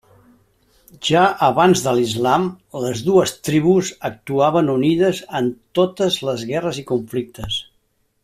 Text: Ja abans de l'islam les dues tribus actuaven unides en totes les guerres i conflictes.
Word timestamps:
Ja 1.09 1.25
abans 1.47 1.83
de 1.87 1.91
l'islam 1.97 2.47
les 2.85 3.03
dues 3.09 3.35
tribus 3.49 3.91
actuaven 4.11 4.73
unides 4.79 5.21
en 5.41 5.53
totes 5.81 6.19
les 6.31 6.47
guerres 6.55 6.81
i 6.85 6.87
conflictes. 6.95 7.61